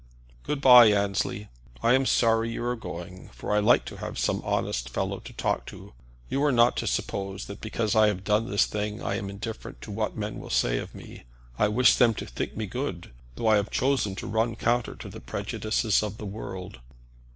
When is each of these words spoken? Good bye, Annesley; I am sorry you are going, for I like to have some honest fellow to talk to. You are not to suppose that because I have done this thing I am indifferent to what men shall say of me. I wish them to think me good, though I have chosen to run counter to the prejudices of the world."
Good 0.41 0.61
bye, 0.61 0.87
Annesley; 0.87 1.47
I 1.83 1.93
am 1.93 2.07
sorry 2.07 2.49
you 2.49 2.65
are 2.65 2.75
going, 2.75 3.29
for 3.35 3.51
I 3.53 3.59
like 3.59 3.85
to 3.85 3.97
have 3.97 4.17
some 4.17 4.41
honest 4.43 4.89
fellow 4.89 5.19
to 5.19 5.31
talk 5.31 5.67
to. 5.67 5.93
You 6.27 6.43
are 6.43 6.51
not 6.51 6.75
to 6.77 6.87
suppose 6.87 7.45
that 7.45 7.61
because 7.61 7.95
I 7.95 8.07
have 8.07 8.23
done 8.23 8.49
this 8.49 8.65
thing 8.65 9.03
I 9.03 9.13
am 9.17 9.29
indifferent 9.29 9.79
to 9.81 9.91
what 9.91 10.17
men 10.17 10.39
shall 10.39 10.49
say 10.49 10.79
of 10.79 10.95
me. 10.95 11.25
I 11.59 11.67
wish 11.67 11.93
them 11.97 12.15
to 12.15 12.25
think 12.25 12.57
me 12.57 12.65
good, 12.65 13.11
though 13.35 13.45
I 13.45 13.57
have 13.57 13.69
chosen 13.69 14.15
to 14.15 14.25
run 14.25 14.55
counter 14.55 14.95
to 14.95 15.07
the 15.07 15.21
prejudices 15.21 16.01
of 16.01 16.17
the 16.17 16.25
world." 16.25 16.79